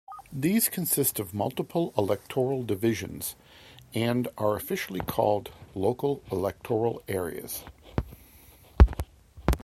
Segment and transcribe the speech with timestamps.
[0.33, 3.35] These consist of multiple electoral divisions,
[3.93, 7.63] and are officially called "local electoral areas".